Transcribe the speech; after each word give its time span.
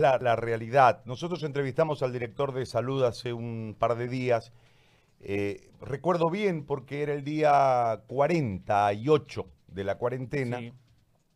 la, 0.00 0.36
realidad. 0.36 1.02
Nosotros 1.04 1.42
entrevistamos 1.42 2.02
al 2.02 2.12
director 2.12 2.52
de 2.52 2.66
salud 2.66 3.04
hace 3.04 3.32
un 3.32 3.76
par 3.78 3.96
de 3.96 4.08
días. 4.08 4.52
Eh, 5.20 5.70
recuerdo 5.80 6.30
bien 6.30 6.64
porque 6.64 7.02
era 7.02 7.12
el 7.12 7.22
día 7.22 8.02
48 8.06 9.46
de 9.68 9.84
la 9.84 9.98
cuarentena 9.98 10.60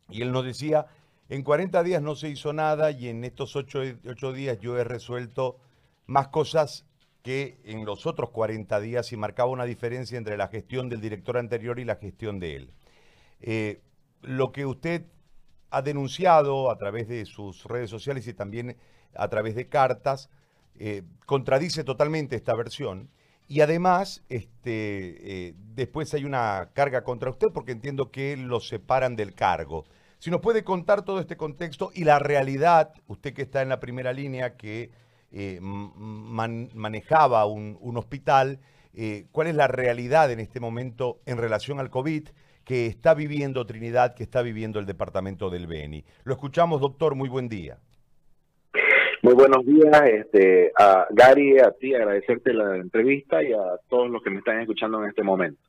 y 0.08 0.22
él 0.22 0.32
nos 0.32 0.44
decía, 0.44 0.86
en 1.28 1.42
40 1.42 1.82
días 1.82 2.02
no 2.02 2.16
se 2.16 2.30
hizo 2.30 2.52
nada 2.52 2.90
y 2.90 3.08
en 3.08 3.24
estos 3.24 3.54
8, 3.56 4.32
días 4.32 4.58
yo 4.60 4.78
he 4.78 4.84
resuelto 4.84 5.58
más 6.06 6.28
cosas 6.28 6.86
que 7.22 7.60
en 7.64 7.84
los 7.84 8.06
otros 8.06 8.30
40 8.30 8.80
días 8.80 9.12
y 9.12 9.16
marcaba 9.16 9.50
una 9.50 9.64
diferencia 9.64 10.18
entre 10.18 10.36
la 10.36 10.48
gestión 10.48 10.88
del 10.88 11.00
director 11.00 11.36
anterior 11.36 11.78
y 11.78 11.84
la 11.84 11.96
gestión 11.96 12.40
de 12.40 12.56
él. 12.56 12.70
Eh, 13.40 13.80
lo 14.22 14.52
que 14.52 14.64
usted 14.66 15.04
ha 15.74 15.82
denunciado 15.82 16.70
a 16.70 16.78
través 16.78 17.08
de 17.08 17.24
sus 17.26 17.64
redes 17.64 17.90
sociales 17.90 18.26
y 18.28 18.34
también 18.34 18.76
a 19.14 19.28
través 19.28 19.54
de 19.54 19.68
cartas, 19.68 20.30
eh, 20.78 21.02
contradice 21.26 21.84
totalmente 21.84 22.36
esta 22.36 22.54
versión. 22.54 23.10
Y 23.48 23.60
además, 23.60 24.22
este, 24.28 25.48
eh, 25.48 25.54
después 25.74 26.14
hay 26.14 26.24
una 26.24 26.70
carga 26.72 27.02
contra 27.02 27.30
usted 27.30 27.48
porque 27.52 27.72
entiendo 27.72 28.10
que 28.10 28.36
lo 28.36 28.60
separan 28.60 29.16
del 29.16 29.34
cargo. 29.34 29.84
Si 30.18 30.30
nos 30.30 30.40
puede 30.40 30.64
contar 30.64 31.02
todo 31.02 31.20
este 31.20 31.36
contexto 31.36 31.90
y 31.92 32.04
la 32.04 32.18
realidad, 32.18 32.94
usted 33.08 33.34
que 33.34 33.42
está 33.42 33.60
en 33.60 33.68
la 33.68 33.80
primera 33.80 34.12
línea, 34.12 34.56
que 34.56 34.90
eh, 35.32 35.58
manejaba 35.60 37.44
un, 37.46 37.76
un 37.80 37.96
hospital, 37.96 38.60
¿cuál 39.32 39.48
es 39.48 39.56
la 39.56 39.66
realidad 39.66 40.30
en 40.30 40.38
este 40.38 40.60
momento 40.60 41.18
en 41.26 41.36
relación 41.36 41.80
al 41.80 41.90
COVID? 41.90 42.28
Que 42.64 42.86
está 42.86 43.14
viviendo 43.14 43.66
Trinidad, 43.66 44.14
que 44.14 44.22
está 44.22 44.42
viviendo 44.42 44.78
el 44.78 44.86
departamento 44.86 45.50
del 45.50 45.66
Beni. 45.66 46.04
Lo 46.24 46.34
escuchamos, 46.34 46.80
doctor, 46.80 47.14
muy 47.14 47.28
buen 47.28 47.48
día. 47.48 47.78
Muy 49.22 49.34
buenos 49.34 49.64
días, 49.64 50.02
este, 50.06 50.72
a 50.78 51.06
Gary, 51.10 51.58
a 51.58 51.70
ti, 51.70 51.94
agradecerte 51.94 52.52
la 52.52 52.76
entrevista 52.76 53.42
y 53.42 53.52
a 53.52 53.78
todos 53.88 54.10
los 54.10 54.22
que 54.22 54.30
me 54.30 54.38
están 54.38 54.60
escuchando 54.60 55.02
en 55.02 55.08
este 55.08 55.22
momento. 55.22 55.62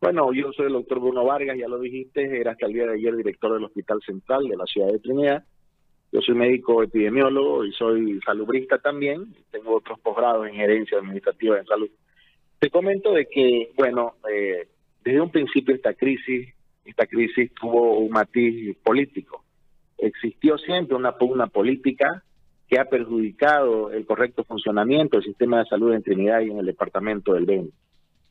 Bueno, 0.00 0.32
yo 0.32 0.52
soy 0.52 0.66
el 0.66 0.72
doctor 0.72 1.00
Bruno 1.00 1.24
Vargas, 1.24 1.58
ya 1.58 1.68
lo 1.68 1.78
dijiste, 1.78 2.40
era 2.40 2.52
hasta 2.52 2.66
el 2.66 2.72
día 2.72 2.86
de 2.86 2.94
ayer 2.94 3.16
director 3.16 3.52
del 3.52 3.64
Hospital 3.64 4.00
Central 4.06 4.48
de 4.48 4.56
la 4.56 4.64
ciudad 4.64 4.88
de 4.88 5.00
Trinidad. 5.00 5.44
Yo 6.12 6.22
soy 6.22 6.34
médico 6.34 6.82
epidemiólogo 6.82 7.64
y 7.64 7.72
soy 7.72 8.20
salubrista 8.24 8.78
también. 8.78 9.34
Tengo 9.50 9.76
otros 9.76 9.98
posgrados 10.00 10.46
en 10.46 10.54
gerencia 10.54 10.98
administrativa 10.98 11.58
en 11.58 11.66
salud. 11.66 11.90
Te 12.58 12.70
comento 12.70 13.12
de 13.12 13.26
que, 13.26 13.70
bueno, 13.76 14.14
eh, 14.32 14.66
desde 15.08 15.22
un 15.22 15.30
principio 15.30 15.74
esta 15.74 15.94
crisis, 15.94 16.54
esta 16.84 17.06
crisis 17.06 17.50
tuvo 17.54 17.98
un 17.98 18.10
matiz 18.10 18.76
político. 18.84 19.42
Existió 19.96 20.58
siempre 20.58 20.96
una 20.96 21.12
pugna 21.12 21.46
política 21.46 22.22
que 22.68 22.78
ha 22.78 22.84
perjudicado 22.84 23.90
el 23.90 24.04
correcto 24.04 24.44
funcionamiento 24.44 25.16
del 25.16 25.24
sistema 25.24 25.60
de 25.60 25.64
salud 25.64 25.94
en 25.94 26.02
Trinidad 26.02 26.42
y 26.42 26.50
en 26.50 26.58
el 26.58 26.66
departamento 26.66 27.32
del 27.32 27.46
Beni. 27.46 27.70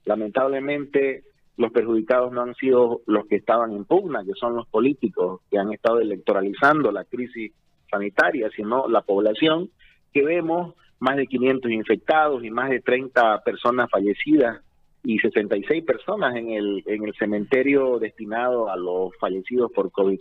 Lamentablemente, 0.06 1.24
los 1.58 1.72
perjudicados 1.72 2.32
no 2.32 2.42
han 2.42 2.54
sido 2.54 3.02
los 3.08 3.26
que 3.26 3.38
estaban 3.38 3.72
en 3.72 3.86
pugna, 3.86 4.24
que 4.24 4.34
son 4.40 4.56
los 4.56 4.68
políticos 4.68 5.42
que 5.50 5.58
han 5.58 5.74
estado 5.74 6.00
electoralizando 6.00 6.92
la 6.92 7.06
crisis 7.06 7.54
sanitaria, 7.90 8.52
sino 8.56 8.88
la 8.88 9.02
población, 9.02 9.72
que 10.14 10.24
vemos 10.24 10.76
más 11.00 11.18
de 11.18 11.26
500 11.26 11.72
infectados 11.72 12.44
y 12.44 12.52
más 12.52 12.70
de 12.70 12.82
30 12.82 13.42
personas 13.44 13.90
fallecidas 13.90 14.62
y 15.04 15.20
66 15.20 15.84
personas 15.84 16.36
en 16.36 16.52
el, 16.52 16.84
en 16.86 17.04
el 17.06 17.14
cementerio 17.16 18.00
destinado 18.00 18.70
a 18.70 18.76
los 18.76 19.16
fallecidos 19.20 19.72
por 19.72 19.92
COVID. 19.92 20.20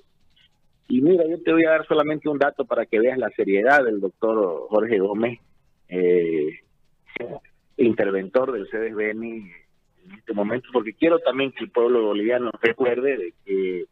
Y 0.89 1.01
mira, 1.01 1.25
yo 1.29 1.43
te 1.43 1.53
voy 1.53 1.65
a 1.65 1.71
dar 1.71 1.87
solamente 1.87 2.29
un 2.29 2.39
dato 2.39 2.65
para 2.65 2.87
que 2.87 3.01
veas 3.01 3.19
la 3.19 3.31
seriedad 3.31 3.85
del 3.85 4.01
doctor 4.01 4.69
Jorge 4.69 4.99
Gómez, 4.99 5.41
eh, 5.89 6.61
interventor 7.77 8.53
del 8.53 8.69
CDSBN 8.69 9.25
en 9.25 10.13
este 10.17 10.33
momento, 10.33 10.69
porque 10.73 10.95
quiero 10.95 11.19
también 11.19 11.51
que 11.51 11.65
el 11.65 11.71
pueblo 11.71 12.03
boliviano 12.05 12.51
recuerde 12.61 13.17
de 13.17 13.35
que 13.45 13.85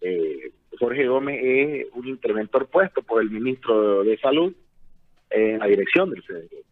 eh, 0.00 0.52
Jorge 0.78 1.06
Gómez 1.06 1.40
es 1.42 1.86
un 1.92 2.08
interventor 2.08 2.68
puesto 2.68 3.02
por 3.02 3.20
el 3.20 3.30
ministro 3.30 4.02
de 4.02 4.18
Salud 4.18 4.54
en 5.30 5.58
la 5.58 5.66
dirección 5.66 6.10
del 6.10 6.22
CDSBN. 6.22 6.71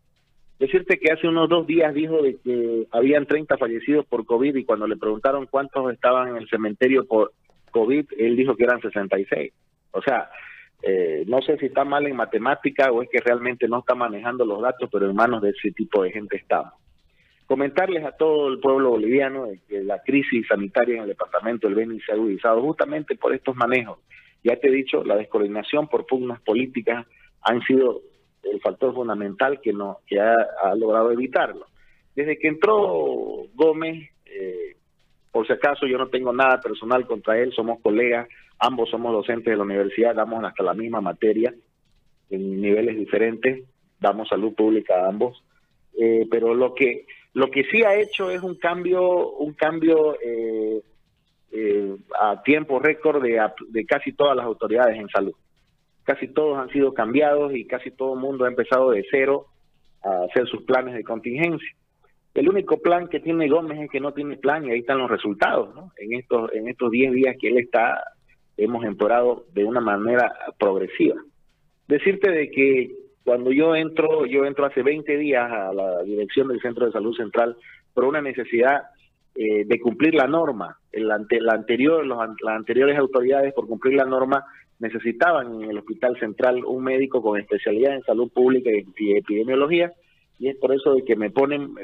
Decirte 0.60 0.98
que 0.98 1.10
hace 1.10 1.26
unos 1.26 1.48
dos 1.48 1.66
días 1.66 1.94
dijo 1.94 2.20
de 2.20 2.36
que 2.36 2.86
habían 2.90 3.24
30 3.24 3.56
fallecidos 3.56 4.04
por 4.04 4.26
COVID 4.26 4.54
y 4.56 4.64
cuando 4.66 4.86
le 4.86 4.98
preguntaron 4.98 5.46
cuántos 5.46 5.90
estaban 5.90 6.28
en 6.28 6.36
el 6.36 6.50
cementerio 6.50 7.06
por 7.06 7.32
COVID, 7.70 8.04
él 8.18 8.36
dijo 8.36 8.54
que 8.54 8.64
eran 8.64 8.78
66. 8.78 9.54
O 9.92 10.02
sea, 10.02 10.28
eh, 10.82 11.24
no 11.26 11.40
sé 11.40 11.56
si 11.56 11.64
está 11.64 11.86
mal 11.86 12.06
en 12.06 12.14
matemática 12.14 12.92
o 12.92 13.02
es 13.02 13.08
que 13.08 13.20
realmente 13.20 13.68
no 13.68 13.78
está 13.78 13.94
manejando 13.94 14.44
los 14.44 14.60
datos, 14.60 14.90
pero 14.92 15.08
en 15.08 15.16
manos 15.16 15.40
de 15.40 15.48
ese 15.48 15.70
tipo 15.72 16.02
de 16.02 16.12
gente 16.12 16.36
estamos. 16.36 16.74
Comentarles 17.46 18.04
a 18.04 18.12
todo 18.12 18.48
el 18.48 18.60
pueblo 18.60 18.90
boliviano 18.90 19.46
que 19.66 19.82
la 19.82 20.02
crisis 20.02 20.46
sanitaria 20.46 20.96
en 20.96 21.02
el 21.04 21.08
departamento 21.08 21.68
del 21.68 21.76
Beni 21.76 22.00
se 22.00 22.12
ha 22.12 22.16
agudizado 22.16 22.60
justamente 22.60 23.16
por 23.16 23.34
estos 23.34 23.56
manejos. 23.56 23.98
Ya 24.44 24.56
te 24.56 24.68
he 24.68 24.72
dicho, 24.72 25.04
la 25.04 25.16
descoordinación 25.16 25.88
por 25.88 26.04
pugnas 26.04 26.38
políticas 26.42 27.06
han 27.40 27.62
sido 27.62 28.02
el 28.42 28.60
factor 28.60 28.94
fundamental 28.94 29.60
que 29.60 29.72
no 29.72 29.98
que 30.06 30.20
ha, 30.20 30.74
logrado 30.74 31.12
evitarlo. 31.12 31.66
Desde 32.14 32.38
que 32.38 32.48
entró 32.48 33.46
Gómez, 33.54 34.10
eh, 34.26 34.76
por 35.30 35.46
si 35.46 35.52
acaso 35.52 35.86
yo 35.86 35.98
no 35.98 36.08
tengo 36.08 36.32
nada 36.32 36.60
personal 36.60 37.06
contra 37.06 37.38
él, 37.38 37.52
somos 37.52 37.80
colegas, 37.80 38.28
ambos 38.58 38.90
somos 38.90 39.12
docentes 39.12 39.52
de 39.52 39.56
la 39.56 39.62
universidad, 39.62 40.14
damos 40.14 40.44
hasta 40.44 40.62
la 40.62 40.74
misma 40.74 41.00
materia 41.00 41.54
en 42.30 42.60
niveles 42.60 42.96
diferentes, 42.96 43.64
damos 43.98 44.28
salud 44.28 44.54
pública 44.54 44.94
a 44.94 45.08
ambos, 45.08 45.42
eh, 45.98 46.26
pero 46.30 46.54
lo 46.54 46.74
que 46.74 47.06
lo 47.32 47.50
que 47.50 47.62
sí 47.64 47.84
ha 47.84 47.94
hecho 47.94 48.30
es 48.30 48.42
un 48.42 48.56
cambio 48.56 49.30
un 49.32 49.52
cambio 49.52 50.16
eh, 50.20 50.82
a 52.20 52.42
tiempo 52.42 52.78
récord 52.78 53.22
de, 53.22 53.40
de 53.68 53.84
casi 53.84 54.12
todas 54.12 54.36
las 54.36 54.46
autoridades 54.46 54.96
en 54.96 55.08
salud 55.08 55.34
casi 56.10 56.26
todos 56.26 56.58
han 56.58 56.68
sido 56.70 56.92
cambiados 56.92 57.54
y 57.54 57.68
casi 57.68 57.92
todo 57.92 58.14
el 58.14 58.20
mundo 58.20 58.44
ha 58.44 58.48
empezado 58.48 58.90
de 58.90 59.06
cero 59.12 59.46
a 60.02 60.24
hacer 60.24 60.48
sus 60.48 60.64
planes 60.64 60.94
de 60.94 61.04
contingencia. 61.04 61.68
El 62.34 62.48
único 62.48 62.78
plan 62.80 63.06
que 63.06 63.20
tiene 63.20 63.48
Gómez 63.48 63.78
es 63.78 63.90
que 63.90 64.00
no 64.00 64.12
tiene 64.12 64.36
plan 64.36 64.66
y 64.66 64.72
ahí 64.72 64.80
están 64.80 64.98
los 64.98 65.08
resultados, 65.08 65.72
¿no? 65.72 65.92
En 65.98 66.14
estos 66.14 66.52
en 66.52 66.66
estos 66.68 66.90
10 66.90 67.12
días 67.12 67.36
que 67.40 67.46
él 67.46 67.58
está 67.58 68.02
hemos 68.56 68.84
empeorado 68.84 69.44
de 69.54 69.64
una 69.64 69.80
manera 69.80 70.34
progresiva. 70.58 71.14
Decirte 71.86 72.32
de 72.32 72.50
que 72.50 72.90
cuando 73.22 73.52
yo 73.52 73.76
entro, 73.76 74.26
yo 74.26 74.44
entro 74.44 74.66
hace 74.66 74.82
20 74.82 75.16
días 75.16 75.48
a 75.48 75.72
la 75.72 76.02
dirección 76.02 76.48
del 76.48 76.60
Centro 76.60 76.86
de 76.86 76.92
Salud 76.92 77.14
Central 77.16 77.56
por 77.94 78.02
una 78.02 78.20
necesidad 78.20 78.82
eh, 79.36 79.64
de 79.64 79.78
cumplir 79.78 80.14
la 80.14 80.26
norma. 80.26 80.76
El 80.90 81.08
ante, 81.12 81.40
la 81.40 81.52
anterior, 81.52 82.04
los, 82.04 82.18
las 82.42 82.56
anteriores 82.56 82.98
autoridades 82.98 83.54
por 83.54 83.68
cumplir 83.68 83.94
la 83.94 84.06
norma 84.06 84.44
necesitaban 84.80 85.62
en 85.62 85.70
el 85.70 85.78
Hospital 85.78 86.18
Central 86.18 86.64
un 86.64 86.82
médico 86.82 87.22
con 87.22 87.38
especialidad 87.38 87.94
en 87.94 88.02
salud 88.02 88.30
pública 88.32 88.70
y 88.70 89.16
epidemiología, 89.16 89.92
y 90.38 90.48
es 90.48 90.56
por 90.56 90.74
eso 90.74 90.94
de 90.94 91.04
que 91.04 91.16
me 91.16 91.30
ponen 91.30 91.74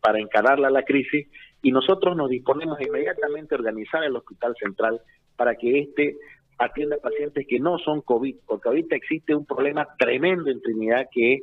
para 0.00 0.20
encararla 0.20 0.70
la 0.70 0.84
crisis, 0.84 1.28
y 1.62 1.72
nosotros 1.72 2.16
nos 2.16 2.30
disponemos 2.30 2.80
inmediatamente 2.80 3.54
a 3.54 3.58
organizar 3.58 4.02
el 4.04 4.16
Hospital 4.16 4.54
Central 4.58 5.00
para 5.36 5.56
que 5.56 5.80
éste 5.80 6.16
atienda 6.58 6.96
pacientes 7.02 7.46
que 7.48 7.58
no 7.58 7.78
son 7.78 8.00
COVID, 8.00 8.36
porque 8.46 8.68
ahorita 8.68 8.94
existe 8.94 9.34
un 9.34 9.44
problema 9.44 9.88
tremendo 9.98 10.50
en 10.50 10.62
Trinidad 10.62 11.08
que 11.12 11.40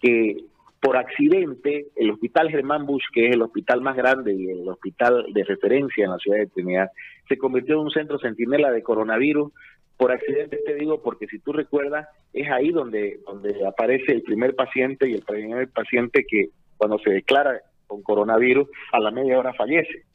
que 0.00 0.44
por 0.80 0.96
accidente 0.96 1.88
el 1.94 2.10
Hospital 2.10 2.50
Germán 2.50 2.86
Bush, 2.86 3.04
que 3.12 3.28
es 3.28 3.34
el 3.34 3.42
hospital 3.42 3.82
más 3.82 3.96
grande 3.96 4.34
y 4.34 4.48
el 4.48 4.66
hospital 4.66 5.26
de 5.32 5.44
referencia 5.44 6.04
en 6.04 6.10
la 6.10 6.18
ciudad 6.18 6.38
de 6.38 6.46
Trinidad, 6.46 6.90
se 7.28 7.36
convirtió 7.36 7.74
en 7.74 7.82
un 7.82 7.90
centro 7.90 8.18
centinela 8.18 8.70
de 8.72 8.82
coronavirus 8.82 9.52
por 10.00 10.12
accidente 10.12 10.58
te 10.64 10.74
digo 10.76 11.02
porque 11.02 11.26
si 11.26 11.40
tú 11.40 11.52
recuerdas, 11.52 12.08
es 12.32 12.50
ahí 12.50 12.70
donde, 12.70 13.20
donde 13.26 13.66
aparece 13.66 14.12
el 14.12 14.22
primer 14.22 14.54
paciente 14.54 15.06
y 15.06 15.12
el 15.12 15.20
primer 15.20 15.68
paciente 15.68 16.24
que 16.26 16.48
cuando 16.78 16.98
se 17.00 17.10
declara 17.10 17.60
con 17.86 18.02
coronavirus 18.02 18.66
a 18.92 18.98
la 18.98 19.10
media 19.10 19.38
hora 19.38 19.52
fallece. 19.52 20.06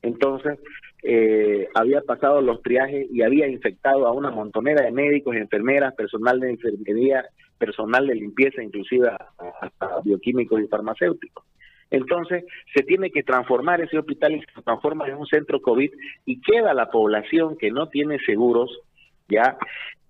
Entonces, 0.00 0.58
eh, 1.02 1.68
había 1.74 2.00
pasado 2.00 2.40
los 2.40 2.62
triajes 2.62 3.08
y 3.12 3.20
había 3.20 3.46
infectado 3.46 4.06
a 4.06 4.12
una 4.12 4.30
montonera 4.30 4.86
de 4.86 4.90
médicos, 4.90 5.36
enfermeras, 5.36 5.94
personal 5.94 6.40
de 6.40 6.52
enfermería, 6.52 7.26
personal 7.58 8.06
de 8.06 8.14
limpieza, 8.14 8.62
inclusive 8.62 9.10
hasta 9.60 10.00
bioquímicos 10.02 10.62
y 10.62 10.66
farmacéuticos. 10.66 11.44
Entonces, 11.90 12.44
se 12.74 12.84
tiene 12.84 13.10
que 13.10 13.22
transformar 13.22 13.82
ese 13.82 13.98
hospital 13.98 14.36
y 14.36 14.40
se 14.40 14.62
transforma 14.62 15.06
en 15.08 15.16
un 15.16 15.26
centro 15.26 15.60
COVID 15.60 15.90
y 16.24 16.40
queda 16.40 16.72
la 16.72 16.90
población 16.90 17.58
que 17.58 17.70
no 17.70 17.90
tiene 17.90 18.18
seguros 18.24 18.80
ya 19.30 19.56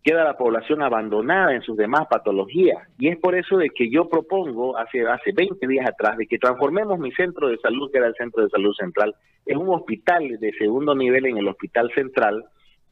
queda 0.02 0.24
la 0.24 0.36
población 0.36 0.82
abandonada 0.82 1.54
en 1.54 1.62
sus 1.62 1.76
demás 1.76 2.06
patologías. 2.08 2.78
Y 2.98 3.08
es 3.08 3.18
por 3.18 3.34
eso 3.34 3.58
de 3.58 3.70
que 3.70 3.90
yo 3.90 4.08
propongo 4.08 4.76
hace, 4.78 5.06
hace 5.06 5.32
20 5.32 5.66
días 5.66 5.86
atrás 5.86 6.16
de 6.16 6.26
que 6.26 6.38
transformemos 6.38 6.98
mi 6.98 7.12
centro 7.12 7.48
de 7.48 7.58
salud, 7.58 7.90
que 7.90 7.98
era 7.98 8.06
el 8.06 8.14
Centro 8.14 8.42
de 8.42 8.50
Salud 8.50 8.72
Central, 8.74 9.14
en 9.46 9.58
un 9.58 9.68
hospital 9.74 10.38
de 10.38 10.52
segundo 10.52 10.94
nivel 10.94 11.26
en 11.26 11.38
el 11.38 11.48
Hospital 11.48 11.90
Central, 11.94 12.44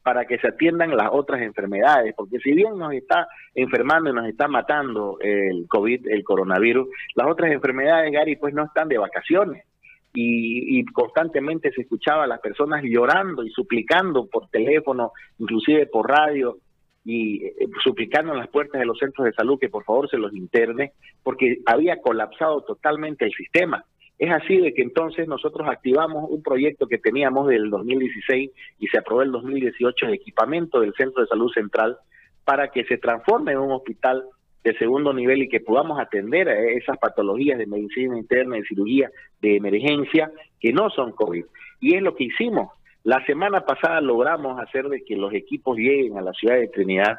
para 0.03 0.25
que 0.25 0.37
se 0.39 0.47
atiendan 0.47 0.95
las 0.95 1.09
otras 1.11 1.41
enfermedades, 1.41 2.13
porque 2.15 2.39
si 2.39 2.53
bien 2.53 2.77
nos 2.77 2.93
está 2.93 3.27
enfermando 3.53 4.09
y 4.09 4.13
nos 4.13 4.27
está 4.27 4.47
matando 4.47 5.17
el 5.19 5.67
COVID, 5.67 6.07
el 6.07 6.23
coronavirus, 6.23 6.87
las 7.15 7.27
otras 7.27 7.51
enfermedades, 7.51 8.11
Gary, 8.11 8.35
pues 8.35 8.53
no 8.53 8.63
están 8.63 8.87
de 8.87 8.97
vacaciones. 8.97 9.65
Y, 10.13 10.83
constantemente 10.85 11.71
se 11.71 11.81
escuchaba 11.81 12.23
a 12.23 12.27
las 12.27 12.39
personas 12.39 12.83
llorando 12.83 13.43
y 13.43 13.51
suplicando 13.51 14.27
por 14.27 14.49
teléfono, 14.49 15.11
inclusive 15.37 15.85
por 15.85 16.09
radio, 16.09 16.57
y 17.05 17.45
eh, 17.45 17.53
suplicando 17.83 18.33
en 18.33 18.39
las 18.39 18.49
puertas 18.49 18.79
de 18.79 18.85
los 18.85 18.97
centros 18.97 19.25
de 19.25 19.33
salud 19.33 19.59
que 19.59 19.69
por 19.69 19.83
favor 19.83 20.09
se 20.09 20.17
los 20.17 20.33
interne, 20.33 20.93
porque 21.23 21.59
había 21.65 22.01
colapsado 22.01 22.61
totalmente 22.61 23.25
el 23.25 23.31
sistema. 23.31 23.85
Es 24.17 24.31
así 24.31 24.57
de 24.57 24.73
que 24.73 24.81
entonces 24.81 25.27
nosotros 25.27 25.67
activamos 25.69 26.29
un 26.29 26.43
proyecto 26.43 26.87
que 26.87 26.97
teníamos 26.97 27.47
del 27.47 27.69
2016 27.69 28.51
y 28.79 28.87
se 28.87 28.97
aprobó 28.97 29.21
el 29.21 29.31
2018 29.31 30.07
de 30.07 30.13
equipamiento 30.13 30.81
del 30.81 30.93
Centro 30.93 31.21
de 31.21 31.29
Salud 31.29 31.49
Central 31.53 31.97
para 32.43 32.69
que 32.69 32.83
se 32.83 32.97
transforme 32.97 33.53
en 33.53 33.59
un 33.59 33.71
hospital 33.71 34.25
de 34.63 34.77
segundo 34.77 35.13
nivel 35.13 35.43
y 35.43 35.49
que 35.49 35.61
podamos 35.61 35.99
atender 35.99 36.49
a 36.49 36.59
esas 36.71 36.97
patologías 36.97 37.57
de 37.57 37.65
medicina 37.65 38.17
interna, 38.17 38.57
de 38.57 38.63
cirugía, 38.63 39.09
de 39.41 39.55
emergencia, 39.55 40.31
que 40.59 40.73
no 40.73 40.89
son 40.89 41.11
COVID. 41.11 41.45
Y 41.79 41.95
es 41.95 42.01
lo 42.01 42.15
que 42.15 42.25
hicimos. 42.25 42.71
La 43.03 43.25
semana 43.25 43.61
pasada 43.61 44.01
logramos 44.01 44.59
hacer 44.59 44.89
de 44.89 45.03
que 45.03 45.15
los 45.15 45.33
equipos 45.33 45.77
lleguen 45.77 46.17
a 46.17 46.21
la 46.21 46.33
ciudad 46.33 46.55
de 46.55 46.67
Trinidad, 46.67 47.17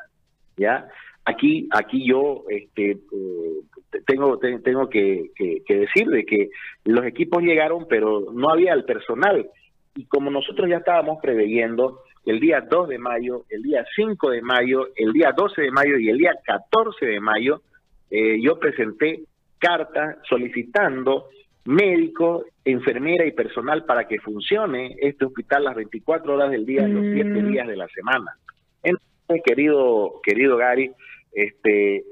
¿ya? 0.56 0.88
Aquí, 1.24 1.68
aquí 1.72 2.06
yo 2.06 2.44
este, 2.48 2.90
eh, 2.92 3.98
tengo, 4.06 4.38
tengo 4.38 4.88
que, 4.88 5.30
decir 5.68 6.08
de 6.08 6.24
que 6.24 6.50
los 6.84 7.04
equipos 7.04 7.42
llegaron, 7.42 7.86
pero 7.88 8.32
no 8.32 8.50
había 8.50 8.72
el 8.72 8.84
personal. 8.84 9.48
Y 9.96 10.04
como 10.04 10.30
nosotros 10.30 10.68
ya 10.68 10.78
estábamos 10.78 11.18
preveyendo, 11.20 12.00
el 12.26 12.40
día 12.40 12.60
2 12.60 12.88
de 12.88 12.98
mayo, 12.98 13.44
el 13.48 13.62
día 13.62 13.84
5 13.94 14.30
de 14.30 14.42
mayo, 14.42 14.88
el 14.96 15.12
día 15.12 15.32
12 15.32 15.62
de 15.62 15.70
mayo 15.70 15.98
y 15.98 16.08
el 16.08 16.18
día 16.18 16.32
14 16.44 17.06
de 17.06 17.20
mayo, 17.20 17.62
eh, 18.10 18.38
yo 18.42 18.58
presenté 18.58 19.22
cartas 19.58 20.16
solicitando 20.28 21.26
médico, 21.64 22.44
enfermera 22.64 23.26
y 23.26 23.32
personal 23.32 23.84
para 23.84 24.06
que 24.08 24.18
funcione 24.20 24.96
este 25.00 25.24
hospital 25.24 25.64
las 25.64 25.76
24 25.76 26.34
horas 26.34 26.50
del 26.50 26.66
día, 26.66 26.86
los 26.88 27.04
7 27.12 27.24
mm. 27.24 27.52
días 27.52 27.68
de 27.68 27.76
la 27.76 27.88
semana. 27.88 28.36
Entonces, 28.82 29.42
querido, 29.44 30.20
querido 30.22 30.56
Gary, 30.56 30.90
este, 31.32 32.04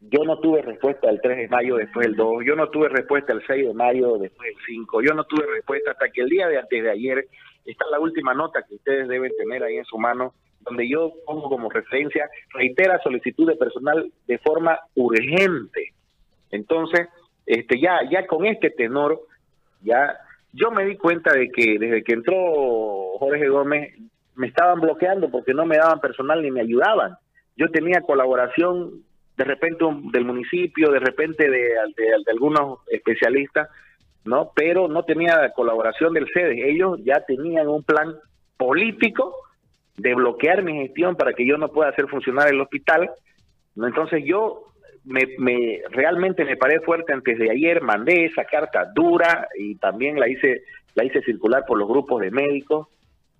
yo 0.00 0.24
no 0.24 0.38
tuve 0.40 0.62
respuesta 0.62 1.08
el 1.10 1.20
3 1.20 1.38
de 1.38 1.48
mayo 1.48 1.76
después 1.76 2.06
del 2.06 2.16
2, 2.16 2.44
yo 2.44 2.54
no 2.54 2.68
tuve 2.68 2.88
respuesta 2.88 3.32
el 3.32 3.42
6 3.46 3.68
de 3.68 3.74
mayo 3.74 4.18
después 4.18 4.54
del 4.54 4.64
5, 4.66 5.02
yo 5.02 5.14
no 5.14 5.24
tuve 5.24 5.46
respuesta 5.46 5.92
hasta 5.92 6.10
que 6.10 6.22
el 6.22 6.28
día 6.28 6.48
de 6.48 6.58
antes 6.58 6.82
de 6.82 6.90
ayer 6.90 7.28
está 7.64 7.84
la 7.90 8.00
última 8.00 8.34
nota 8.34 8.62
que 8.62 8.76
ustedes 8.76 9.08
deben 9.08 9.32
tener 9.36 9.62
ahí 9.62 9.76
en 9.76 9.84
su 9.84 9.98
mano, 9.98 10.34
donde 10.60 10.88
yo 10.88 11.12
pongo 11.26 11.48
como 11.48 11.70
referencia, 11.70 12.28
reitera 12.52 13.00
solicitud 13.02 13.48
de 13.48 13.56
personal 13.56 14.10
de 14.26 14.38
forma 14.38 14.78
urgente. 14.94 15.92
Entonces, 16.50 17.08
este 17.46 17.80
ya 17.80 18.00
ya 18.10 18.26
con 18.26 18.46
este 18.46 18.70
tenor, 18.70 19.20
ya 19.82 20.16
yo 20.52 20.70
me 20.70 20.84
di 20.84 20.96
cuenta 20.96 21.32
de 21.32 21.50
que 21.50 21.78
desde 21.78 22.02
que 22.02 22.14
entró 22.14 22.34
Jorge 23.18 23.48
Gómez 23.48 23.94
me 24.34 24.46
estaban 24.46 24.80
bloqueando 24.80 25.30
porque 25.30 25.54
no 25.54 25.66
me 25.66 25.76
daban 25.76 26.00
personal 26.00 26.42
ni 26.42 26.50
me 26.50 26.60
ayudaban 26.60 27.16
yo 27.58 27.68
tenía 27.70 28.00
colaboración 28.00 29.02
de 29.36 29.44
repente 29.44 29.84
del 30.12 30.24
municipio, 30.24 30.90
de 30.90 31.00
repente 31.00 31.50
de, 31.50 31.74
algunos 32.30 32.78
especialistas, 32.88 33.68
¿no? 34.28 34.52
Pero 34.54 34.88
no 34.88 35.04
tenía 35.04 35.50
colaboración 35.54 36.12
del 36.12 36.28
SEDE. 36.32 36.70
Ellos 36.70 37.00
ya 37.02 37.24
tenían 37.26 37.66
un 37.66 37.82
plan 37.82 38.14
político 38.56 39.34
de 39.96 40.14
bloquear 40.14 40.62
mi 40.62 40.74
gestión 40.74 41.16
para 41.16 41.32
que 41.32 41.46
yo 41.46 41.56
no 41.56 41.68
pueda 41.68 41.90
hacer 41.90 42.06
funcionar 42.08 42.48
el 42.48 42.60
hospital. 42.60 43.10
Entonces 43.76 44.22
yo 44.24 44.64
me, 45.04 45.22
me, 45.38 45.80
realmente 45.90 46.44
me 46.44 46.56
paré 46.56 46.80
fuerte 46.80 47.12
antes 47.12 47.38
de 47.38 47.50
ayer, 47.50 47.80
mandé 47.80 48.26
esa 48.26 48.44
carta 48.44 48.84
dura 48.94 49.48
y 49.58 49.76
también 49.76 50.20
la 50.20 50.28
hice 50.28 50.62
la 50.94 51.04
hice 51.04 51.22
circular 51.22 51.64
por 51.66 51.78
los 51.78 51.88
grupos 51.88 52.20
de 52.20 52.30
médicos, 52.30 52.88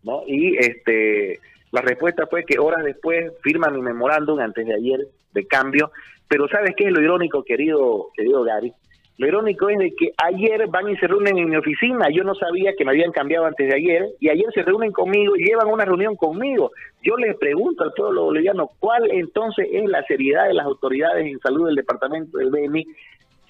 ¿no? 0.05 0.23
Y 0.27 0.57
este 0.57 1.41
la 1.71 1.83
respuesta 1.83 2.27
fue 2.27 2.45
que 2.45 2.59
horas 2.59 2.83
después 2.83 3.33
firman 3.43 3.75
mi 3.75 3.83
memorándum 3.83 4.39
antes 4.41 4.67
de 4.67 4.75
ayer 4.75 5.01
de 5.33 5.47
cambio. 5.47 5.91
Pero 6.29 6.49
¿sabes 6.49 6.75
qué 6.77 6.85
es 6.85 6.93
lo 6.93 7.03
irónico, 7.03 7.43
querido, 7.43 8.09
querido 8.17 8.43
Gary? 8.43 8.73
Lo 9.19 9.27
irónico 9.27 9.69
es 9.69 9.79
de 9.79 9.95
que 9.95 10.13
ayer 10.17 10.67
van 10.69 10.89
y 10.89 10.97
se 10.97 11.07
reúnen 11.07 11.37
en 11.37 11.51
mi 11.51 11.57
oficina. 11.57 12.09
Yo 12.11 12.25
no 12.25 12.35
sabía 12.35 12.73
que 12.79 12.85
me 12.85 12.93
habían 12.93 13.13
cambiado 13.13 13.47
antes 13.47 13.69
de 13.69 13.75
ayer. 13.75 14.07
Y 14.21 14.31
ayer 14.31 14.47
se 14.55 14.63
reúnen 14.63 14.93
conmigo 14.93 15.37
y 15.37 15.45
llevan 15.45 15.69
una 15.69 15.85
reunión 15.85 16.17
conmigo. 16.17 16.71
Yo 17.03 17.17
les 17.17 17.37
pregunto 17.37 17.85
al 17.85 17.93
pueblo 17.93 18.25
boliviano 18.25 18.71
cuál 18.79 19.11
entonces 19.11 19.69
es 19.73 19.85
la 19.89 20.03
seriedad 20.05 20.47
de 20.47 20.55
las 20.55 20.67
autoridades 20.67 21.27
en 21.27 21.39
salud 21.41 21.67
del 21.67 21.77
departamento 21.77 22.39
del 22.39 22.51
BNI 22.51 22.87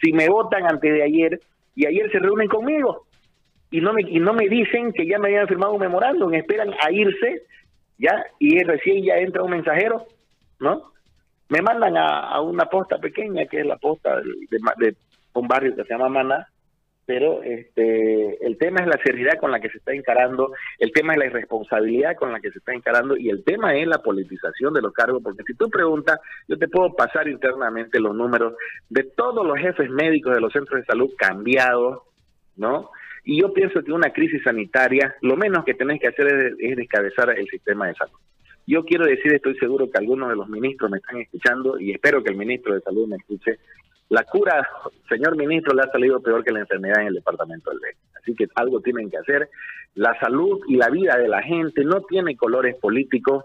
si 0.03 0.13
me 0.13 0.29
votan 0.29 0.65
antes 0.65 0.93
de 0.93 1.03
ayer 1.03 1.41
y 1.75 1.87
ayer 1.87 2.11
se 2.11 2.19
reúnen 2.19 2.49
conmigo 2.49 3.07
y 3.71 3.81
no 3.81 3.93
me, 3.93 4.03
y 4.03 4.19
no 4.21 4.33
me 4.33 4.49
dicen 4.49 4.93
que 4.93 5.07
ya 5.07 5.19
me 5.19 5.29
habían 5.29 5.49
firmado 5.49 5.75
un 5.75 5.81
memorándum, 5.81 6.33
esperan 6.35 6.73
a 6.81 6.91
irse 6.91 7.43
¿ya? 7.99 8.25
Y 8.39 8.59
recién 8.61 9.05
ya 9.05 9.17
entra 9.17 9.43
un 9.43 9.51
mensajero, 9.51 10.07
¿no? 10.61 10.93
Me 11.49 11.63
mandan 11.63 11.97
a, 11.97 12.41
una 12.41 12.67
posta 12.67 12.99
pequeña, 12.99 13.47
que 13.47 13.61
es 13.61 13.67
la 13.67 13.77
posta 13.77 14.21
de, 14.21 14.95
un 15.39 15.49
barrio 15.49 15.75
que 15.75 15.85
se 15.85 15.89
llama 15.89 16.09
Maná, 16.09 16.49
pero 17.07 17.43
este 17.43 18.47
el 18.47 18.59
tema 18.59 18.81
es 18.81 18.87
la 18.87 19.01
seriedad 19.03 19.39
con 19.41 19.51
la 19.51 19.61
que 19.61 19.71
se 19.71 19.79
está 19.79 19.93
encarando, 19.93 20.53
el 20.79 20.93
tema 20.93 21.15
es 21.15 21.19
la 21.19 21.27
irresponsabilidad 21.27 22.17
con 22.17 22.33
la 22.33 22.41
que 22.41 22.51
se 22.51 22.59
está 22.59 22.75
encarando 22.75 23.17
y 23.17 23.31
el 23.31 23.45
tema 23.45 23.75
es 23.75 23.87
la 23.87 24.03
politización 24.03 24.75
de 24.75 24.83
los 24.83 24.93
cargos, 24.93 25.23
porque 25.23 25.43
si 25.47 25.55
tú 25.55 25.71
preguntas, 25.71 26.21
yo 26.47 26.59
te 26.59 26.69
puedo 26.69 26.95
pasar 26.95 27.27
internamente 27.29 27.99
los 27.99 28.15
números 28.15 28.55
de 28.91 29.05
todos 29.05 29.47
los 29.47 29.59
jefes 29.59 29.89
médicos 29.89 30.35
de 30.35 30.41
los 30.41 30.53
centros 30.53 30.81
de 30.81 30.87
salud 30.87 31.11
cambiados, 31.17 32.03
¿no? 32.57 32.91
Y 33.25 33.41
yo 33.41 33.53
pienso 33.53 33.83
que 33.83 33.93
una 33.93 34.11
crisis 34.11 34.43
sanitaria, 34.43 35.15
lo 35.21 35.37
menos 35.37 35.65
que 35.65 35.75
tenés 35.75 36.01
que 36.01 36.09
hacer 36.09 36.57
es, 36.59 36.77
descabezar 36.77 37.31
el 37.31 37.47
sistema 37.47 37.87
de 37.87 37.95
salud. 37.95 38.19
Yo 38.67 38.85
quiero 38.85 39.05
decir, 39.05 39.35
estoy 39.35 39.55
seguro 39.59 39.91
que 39.91 39.99
algunos 39.99 40.29
de 40.29 40.37
los 40.37 40.49
ministros 40.49 40.91
me 40.91 40.97
están 40.99 41.19
escuchando 41.19 41.79
y 41.79 41.93
espero 41.93 42.23
que 42.23 42.31
el 42.31 42.37
ministro 42.37 42.75
de 42.75 42.81
Salud 42.81 43.07
me 43.07 43.17
escuche. 43.17 43.59
La 44.11 44.25
cura, 44.25 44.67
señor 45.09 45.37
ministro, 45.37 45.75
le 45.75 45.83
ha 45.83 45.91
salido 45.91 46.21
peor 46.21 46.43
que 46.43 46.53
la 46.53 46.61
enfermedad 46.61 47.03
en 47.03 47.09
el 47.09 47.15
departamento 47.15 47.71
del 47.71 47.81
ley. 47.81 47.93
Así 48.21 48.35
que 48.35 48.47
algo 48.55 48.81
tienen 48.81 49.11
que 49.11 49.19
hacer. 49.19 49.49
La 49.95 50.19
salud 50.19 50.61
y 50.67 50.77
la 50.77 50.89
vida 50.89 51.19
de 51.19 51.29
la 51.29 51.43
gente 51.43 51.85
no 51.85 52.03
tiene 52.03 52.37
colores 52.37 52.77
políticos. 52.77 53.45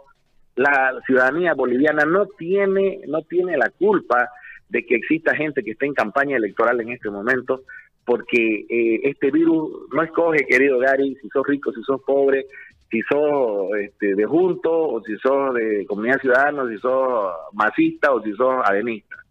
La 0.56 0.94
ciudadanía 1.06 1.54
boliviana 1.54 2.06
no 2.06 2.28
tiene, 2.28 3.02
no 3.08 3.24
tiene 3.24 3.58
la 3.58 3.70
culpa 3.70 4.30
de 4.70 4.86
que 4.86 4.96
exista 4.96 5.36
gente 5.36 5.64
que 5.64 5.72
esté 5.72 5.86
en 5.86 5.94
campaña 5.94 6.38
electoral 6.38 6.80
en 6.80 6.90
este 6.90 7.10
momento 7.10 7.64
porque 8.06 8.66
eh, 8.70 9.02
este 9.04 9.32
virus 9.32 9.72
no 9.92 10.04
escoge, 10.04 10.46
querido 10.46 10.80
Gary, 10.80 11.16
si 11.22 11.30
sos 11.30 11.46
rico, 11.48 11.72
si 11.72 11.82
sos 11.84 12.02
pobre, 12.02 12.46
si 12.90 13.02
sos 13.04 13.70
este, 13.80 14.16
de 14.16 14.26
junto, 14.26 14.72
o 14.72 15.02
si 15.04 15.16
sos 15.18 15.54
de 15.54 15.86
comunidad 15.88 16.20
ciudadana, 16.20 16.68
si 16.70 16.78
sos 16.78 17.32
masista 17.54 18.12
o 18.14 18.22
si 18.22 18.34
sos 18.34 18.56
adenista. 18.66 19.23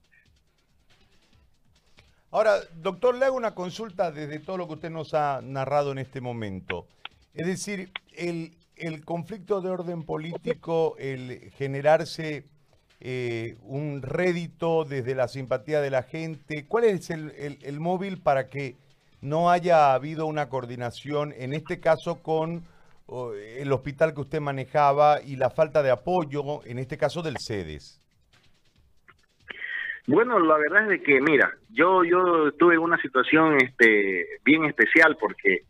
Ahora, 2.33 2.57
doctor, 2.83 3.15
le 3.15 3.27
hago 3.27 3.37
una 3.37 3.55
consulta 3.55 4.11
desde 4.11 4.41
todo 4.41 4.57
lo 4.57 4.67
que 4.67 4.75
usted 4.75 4.91
nos 4.91 5.15
ha 5.15 5.41
narrado 5.43 5.93
en 5.93 5.99
este 5.99 6.21
momento. 6.21 6.87
Es 7.35 7.47
decir, 7.47 7.93
el, 8.17 8.57
el 8.75 9.05
conflicto 9.05 9.61
de 9.61 9.71
orden 9.71 10.03
político, 10.03 10.97
el 10.99 11.53
generarse 11.57 12.47
eh, 13.05 13.57
un 13.63 14.01
rédito 14.01 14.85
desde 14.85 15.17
la 15.17 15.27
simpatía 15.27 15.81
de 15.81 15.91
la 15.91 16.05
gente? 16.05 16.67
¿Cuál 16.69 16.85
es 16.85 17.11
el, 17.11 17.81
móvil 17.81 18.21
para 18.21 18.49
que 18.49 18.77
no 19.21 19.51
haya 19.51 19.93
habido 19.93 20.27
una 20.27 20.49
coordinación, 20.49 21.35
en 21.37 21.53
este 21.53 21.81
caso 21.81 22.23
con 22.23 22.65
el 23.59 23.73
hospital 23.73 24.15
que 24.15 24.21
usted 24.21 24.41
manejaba 24.41 25.21
y 25.21 25.35
la 25.35 25.51
falta 25.51 25.83
de 25.83 25.91
apoyo, 25.91 26.65
en 26.65 26.79
este 26.79 26.97
caso 26.97 27.23
del 27.23 27.39
CEDES? 27.39 28.02
Bueno, 30.07 30.39
la 30.41 30.57
verdad 30.59 30.85
es 30.85 30.89
de 30.89 31.03
que, 31.03 31.21
mira, 31.21 31.53
yo 31.71 32.03
yo 32.05 32.53
tuve 32.53 32.77
una 32.77 33.01
situación 33.01 33.57
este 33.63 34.27
bien 34.45 34.65
especial 34.65 35.17
porque 35.19 35.63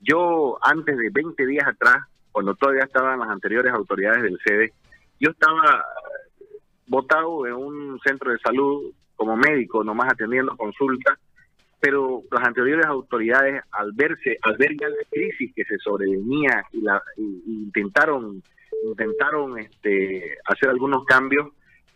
yo 0.00 0.58
antes 0.62 0.96
de 0.96 1.10
20 1.10 1.46
días 1.46 1.66
atrás, 1.66 2.04
cuando 2.30 2.54
todavía 2.54 2.84
estaban 2.84 3.18
las 3.18 3.30
anteriores 3.30 3.72
autoridades 3.72 4.22
del 4.22 4.38
CEDES, 4.44 4.72
yo 5.18 5.30
estaba 5.30 5.84
votado 6.86 7.46
en 7.46 7.54
un 7.54 7.98
centro 8.00 8.30
de 8.30 8.38
salud 8.38 8.92
como 9.16 9.36
médico, 9.36 9.82
nomás 9.82 10.12
atendiendo 10.12 10.56
consultas, 10.56 11.18
pero 11.80 12.22
las 12.30 12.46
anteriores 12.46 12.86
autoridades, 12.86 13.62
al 13.72 13.92
verse, 13.92 14.36
al 14.42 14.56
ver 14.56 14.76
ya 14.78 14.88
la 14.88 14.96
crisis 15.10 15.52
que 15.54 15.64
se 15.64 15.78
sobrevenía 15.78 16.62
y, 16.72 16.82
la, 16.82 17.02
intentaron 17.16 18.42
intentaron 18.84 19.58
este, 19.58 20.36
hacer 20.44 20.68
algunos 20.68 21.04
cambios 21.04 21.48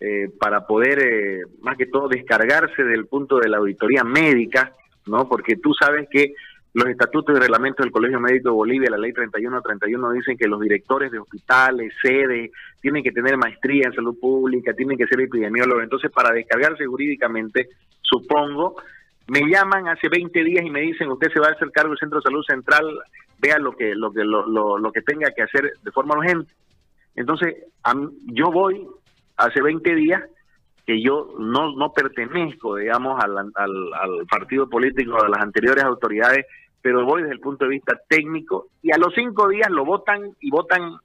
eh, 0.04 0.30
para 0.36 0.66
poder, 0.66 0.98
eh, 0.98 1.42
más 1.60 1.76
que 1.78 1.86
todo, 1.86 2.08
descargarse 2.08 2.82
del 2.82 3.06
punto 3.06 3.38
de 3.38 3.48
la 3.48 3.58
auditoría 3.58 4.02
médica, 4.02 4.72
¿no? 5.06 5.28
Porque 5.28 5.54
tú 5.54 5.72
sabes 5.74 6.08
que 6.10 6.34
los 6.74 6.88
estatutos 6.88 7.36
y 7.36 7.40
reglamentos 7.40 7.84
del 7.84 7.92
Colegio 7.92 8.18
Médico 8.18 8.48
de 8.48 8.54
Bolivia, 8.56 8.90
la 8.90 8.98
ley 8.98 9.12
3131, 9.12 10.10
dicen 10.10 10.36
que 10.36 10.48
los 10.48 10.60
directores 10.60 11.12
de 11.12 11.20
hospitales, 11.20 11.92
sedes, 12.02 12.50
tienen 12.80 13.04
que 13.04 13.12
tener 13.12 13.36
maestría 13.36 13.86
en 13.86 13.94
salud 13.94 14.18
pública, 14.18 14.74
tienen 14.74 14.98
que 14.98 15.06
ser 15.06 15.20
epidemiólogos. 15.20 15.84
Entonces, 15.84 16.10
para 16.10 16.34
descargarse 16.34 16.84
jurídicamente, 16.84 17.68
supongo, 18.00 18.74
me 19.28 19.48
llaman 19.48 19.86
hace 19.86 20.08
20 20.08 20.42
días 20.42 20.64
y 20.64 20.70
me 20.70 20.80
dicen, 20.80 21.12
usted 21.12 21.30
se 21.32 21.38
va 21.38 21.46
a 21.46 21.52
hacer 21.52 21.70
cargo 21.70 21.90
del 21.90 22.00
Centro 22.00 22.18
de 22.18 22.24
Salud 22.24 22.42
Central, 22.44 22.86
vea 23.38 23.60
lo 23.60 23.76
que, 23.76 23.94
lo 23.94 24.12
que, 24.12 24.24
lo, 24.24 24.48
lo, 24.48 24.92
que 24.92 25.02
tenga 25.02 25.30
que 25.30 25.42
hacer 25.42 25.74
de 25.80 25.92
forma 25.92 26.16
urgente. 26.18 26.52
Entonces, 27.14 27.54
yo 28.32 28.50
voy 28.50 28.84
hace 29.44 29.60
20 29.60 29.94
días 29.94 30.22
que 30.86 31.00
yo 31.00 31.34
no, 31.38 31.72
no 31.76 31.92
pertenezco, 31.92 32.76
digamos, 32.76 33.22
al, 33.22 33.52
partido 34.28 34.68
político 34.68 35.22
de 35.22 35.28
las 35.28 35.40
anteriores 35.40 35.84
autoridades 35.84 36.46
pero 36.80 37.04
voy 37.04 37.22
desde 37.22 37.34
el 37.34 37.40
punto 37.40 37.64
de 37.64 37.70
vista 37.70 37.96
técnico 38.08 38.66
y 38.82 38.92
a 38.92 38.98
los 38.98 39.14
cinco 39.14 39.48
días 39.48 39.70
lo 39.70 39.84
votan 39.84 40.20
y 40.40 40.50
votan 40.50 40.96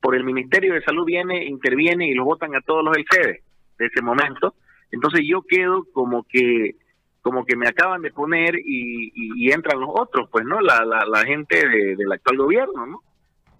por 0.00 0.14
el 0.14 0.22
Ministerio 0.22 0.74
de 0.74 0.82
Salud 0.82 1.04
viene, 1.04 1.44
interviene 1.44 2.08
y 2.08 2.14
lo 2.14 2.24
votan 2.24 2.54
a 2.54 2.60
todos 2.60 2.84
los 2.84 2.94
del 2.94 3.04
sede 3.10 3.42
de 3.78 3.86
ese 3.86 4.00
momento. 4.00 4.54
Entonces 4.92 5.22
yo 5.28 5.42
quedo 5.42 5.84
como 5.92 6.24
que 6.24 6.76
como 7.20 7.46
que 7.46 7.56
me 7.56 7.66
acaban 7.66 8.02
de 8.02 8.12
poner 8.12 8.54
y, 8.54 9.50
entran 9.50 9.80
los 9.80 9.88
otros, 9.94 10.28
pues, 10.30 10.44
¿no? 10.44 10.60
La, 10.60 10.84
la, 10.84 11.24
gente 11.24 11.66
del 11.66 12.12
actual 12.12 12.36
gobierno, 12.36 12.86
¿no? 12.86 13.00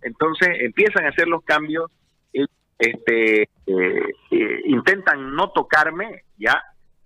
Entonces 0.02 0.48
empiezan 0.60 1.06
a 1.06 1.08
hacer 1.08 1.28
los 1.28 1.42
cambios, 1.44 1.90
este, 2.78 3.42
eh, 3.42 3.48
eh, 3.66 4.60
intentan 4.66 5.34
no 5.34 5.50
tocarme, 5.50 6.24
ya, 6.38 6.62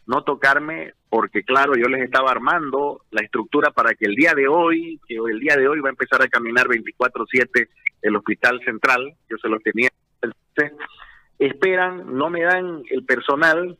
no 0.07 0.23
tocarme 0.23 0.95
porque 1.11 1.43
claro, 1.43 1.75
yo 1.75 1.89
les 1.89 2.03
estaba 2.03 2.31
armando 2.31 3.03
la 3.11 3.23
estructura 3.23 3.71
para 3.71 3.95
que 3.95 4.07
el 4.07 4.15
día 4.15 4.33
de 4.35 4.47
hoy, 4.47 5.01
que 5.07 5.17
el 5.17 5.41
día 5.41 5.57
de 5.57 5.69
hoy 5.69 5.81
va 5.81 5.89
a 5.89 5.97
empezar 5.97 6.23
a 6.23 6.29
caminar 6.29 6.67
24/7 6.69 7.69
el 8.03 8.17
hospital 8.17 8.61
central, 8.65 9.15
yo 9.29 9.37
se 9.39 9.49
los 9.49 9.63
tenía, 9.63 9.89
esperan, 11.39 12.15
no 12.17 12.31
me 12.31 12.43
dan 12.43 12.83
el 12.91 13.05
personal, 13.05 13.79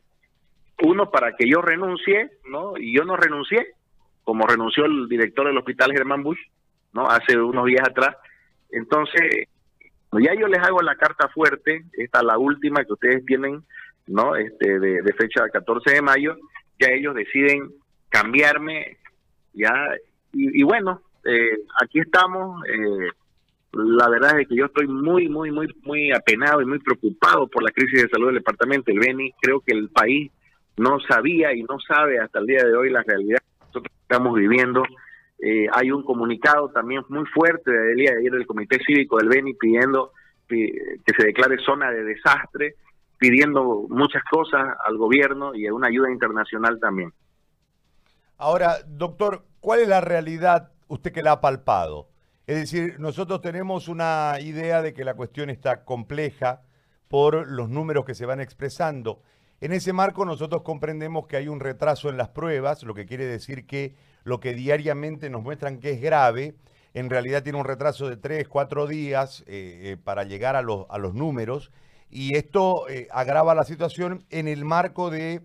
uno 0.83 1.11
para 1.11 1.35
que 1.35 1.47
yo 1.49 1.61
renuncie, 1.61 2.31
¿no? 2.49 2.77
Y 2.77 2.95
yo 2.95 3.03
no 3.03 3.15
renuncié, 3.15 3.75
como 4.23 4.47
renunció 4.47 4.85
el 4.85 5.07
director 5.07 5.47
del 5.47 5.57
hospital 5.57 5.91
Germán 5.91 6.23
Bush, 6.23 6.39
¿no? 6.93 7.07
Hace 7.07 7.37
unos 7.37 7.65
días 7.65 7.87
atrás. 7.87 8.15
Entonces, 8.71 9.49
ya 10.13 10.33
yo 10.33 10.47
les 10.47 10.59
hago 10.59 10.81
la 10.81 10.95
carta 10.95 11.27
fuerte, 11.29 11.85
esta 11.93 12.23
la 12.23 12.37
última 12.37 12.83
que 12.83 12.93
ustedes 12.93 13.25
tienen, 13.25 13.63
¿no? 14.07 14.35
Este, 14.35 14.79
de, 14.79 15.01
de 15.01 15.13
fecha 15.13 15.47
14 15.49 15.91
de 15.93 16.01
mayo, 16.01 16.35
ya 16.79 16.87
ellos 16.87 17.13
deciden 17.13 17.69
cambiarme, 18.09 18.97
ya, 19.53 19.73
y, 20.33 20.63
bueno, 20.63 21.01
eh, 21.25 21.59
aquí 21.81 21.99
estamos, 21.99 22.63
eh, 22.67 23.09
la 23.73 24.09
verdad 24.09 24.39
es 24.39 24.47
que 24.47 24.55
yo 24.55 24.65
estoy 24.65 24.87
muy, 24.87 25.27
muy, 25.27 25.51
muy, 25.51 25.67
muy 25.83 26.11
apenado 26.11 26.61
y 26.61 26.65
muy 26.65 26.79
preocupado 26.79 27.47
por 27.47 27.63
la 27.63 27.71
crisis 27.71 28.03
de 28.03 28.09
salud 28.09 28.27
del 28.27 28.37
departamento 28.37 28.91
del 28.91 28.99
Beni, 28.99 29.33
creo 29.41 29.59
que 29.61 29.73
el 29.73 29.89
país 29.89 30.31
no 30.77 30.99
sabía 31.01 31.53
y 31.53 31.63
no 31.63 31.79
sabe 31.79 32.19
hasta 32.19 32.39
el 32.39 32.45
día 32.45 32.63
de 32.63 32.75
hoy 32.75 32.89
la 32.89 33.03
realidad 33.03 33.39
que 33.39 33.65
nosotros 33.65 33.93
estamos 34.01 34.35
viviendo. 34.35 34.83
Eh, 35.41 35.67
hay 35.71 35.91
un 35.91 36.03
comunicado 36.03 36.69
también 36.69 37.03
muy 37.09 37.25
fuerte 37.27 37.71
del 37.71 37.95
día 37.95 38.11
de 38.11 38.19
ayer 38.19 38.31
del 38.31 38.45
Comité 38.45 38.77
Cívico 38.85 39.17
del 39.17 39.29
Beni 39.29 39.53
pidiendo 39.53 40.11
que 40.47 41.13
se 41.15 41.25
declare 41.25 41.57
zona 41.63 41.91
de 41.91 42.03
desastre 42.03 42.75
pidiendo 43.19 43.85
muchas 43.89 44.23
cosas 44.31 44.75
al 44.85 44.97
gobierno 44.97 45.53
y 45.53 45.69
una 45.69 45.87
ayuda 45.87 46.09
internacional 46.09 46.79
también. 46.79 47.13
Ahora, 48.37 48.77
doctor, 48.87 49.45
¿cuál 49.59 49.81
es 49.81 49.87
la 49.89 50.01
realidad 50.01 50.71
usted 50.87 51.11
que 51.11 51.21
la 51.21 51.33
ha 51.33 51.41
palpado? 51.41 52.07
Es 52.47 52.55
decir, 52.55 52.99
nosotros 52.99 53.41
tenemos 53.41 53.89
una 53.89 54.37
idea 54.39 54.81
de 54.81 54.93
que 54.93 55.03
la 55.03 55.13
cuestión 55.13 55.49
está 55.49 55.83
compleja 55.83 56.61
por 57.09 57.47
los 57.47 57.69
números 57.69 58.05
que 58.05 58.15
se 58.15 58.25
van 58.25 58.39
expresando. 58.39 59.21
En 59.61 59.73
ese 59.73 59.91
marco 59.91 60.23
nosotros 60.23 60.61
comprendemos 60.61 61.27
que 61.27 61.35
hay 61.35 61.49
un 61.49 61.59
retraso 61.59 62.09
en 62.09 62.15
las 62.15 62.29
pruebas, 62.29 62.83
lo 62.83 62.93
que 62.93 63.05
quiere 63.05 63.25
decir 63.25 63.65
que 63.65 63.93
lo 64.23 64.39
que 64.39 64.53
diariamente 64.53 65.29
nos 65.29 65.41
muestran 65.41 65.79
que 65.79 65.91
es 65.91 66.01
grave, 66.01 66.55
en 66.93 67.09
realidad 67.09 67.43
tiene 67.43 67.59
un 67.59 67.65
retraso 67.65 68.09
de 68.09 68.15
tres, 68.15 68.47
cuatro 68.47 68.87
días 68.87 69.41
eh, 69.41 69.45
eh, 69.83 69.97
para 70.01 70.23
llegar 70.23 70.55
a 70.55 70.61
los, 70.61 70.85
a 70.89 70.97
los 70.97 71.13
números 71.13 71.71
y 72.09 72.35
esto 72.35 72.87
eh, 72.89 73.07
agrava 73.11 73.53
la 73.53 73.63
situación 73.63 74.25
en 74.29 74.47
el 74.47 74.65
marco 74.65 75.09
de 75.09 75.41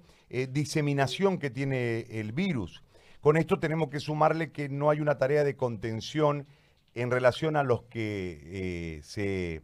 diseminación 0.48 1.38
que 1.38 1.50
tiene 1.50 2.06
el 2.08 2.32
virus. 2.32 2.82
Con 3.20 3.36
esto 3.36 3.60
tenemos 3.60 3.88
que 3.88 4.00
sumarle 4.00 4.50
que 4.50 4.68
no 4.68 4.90
hay 4.90 5.00
una 5.00 5.16
tarea 5.16 5.44
de 5.44 5.54
contención 5.54 6.48
en 6.94 7.12
relación 7.12 7.56
a 7.56 7.62
los 7.62 7.82
que 7.84 9.00
se 9.04 9.62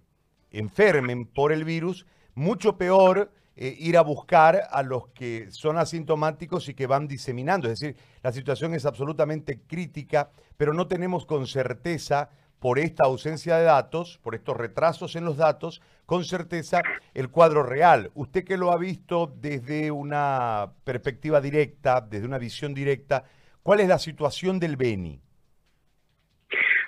enfermen 0.53 1.25
por 1.25 1.51
el 1.51 1.65
virus, 1.65 2.07
mucho 2.35 2.77
peor 2.77 3.33
ir 3.57 3.99
a 3.99 4.03
buscar 4.03 4.63
a 4.71 4.83
los 4.83 5.09
que 5.09 5.51
son 5.51 5.77
asintomáticos 5.77 6.69
y 6.69 6.75
que 6.75 6.87
van 6.87 7.07
diseminando. 7.07 7.69
Es 7.69 7.81
decir, 7.81 7.97
la 8.23 8.33
situación 8.33 8.75
es 8.75 8.87
absolutamente 8.87 9.61
crítica, 9.67 10.31
pero 10.57 10.73
no 10.73 10.87
tenemos 10.87 11.27
con 11.27 11.47
certeza 11.47 12.31
por 12.61 12.79
esta 12.79 13.05
ausencia 13.05 13.57
de 13.57 13.65
datos, 13.65 14.19
por 14.23 14.35
estos 14.35 14.57
retrasos 14.57 15.17
en 15.17 15.25
los 15.25 15.39
datos, 15.39 15.81
con 16.07 16.25
certeza 16.25 16.83
el 17.15 17.31
cuadro 17.31 17.63
real. 17.63 18.11
Usted 18.15 18.45
que 18.45 18.59
lo 18.59 18.71
ha 18.71 18.77
visto 18.77 19.35
desde 19.41 19.91
una 19.91 20.73
perspectiva 20.85 21.41
directa, 21.41 22.01
desde 22.01 22.27
una 22.27 22.39
visión 22.39 22.75
directa, 22.75 23.25
¿cuál 23.63 23.81
es 23.81 23.89
la 23.89 23.99
situación 23.99 24.61
del 24.61 24.77
Beni? 24.77 25.21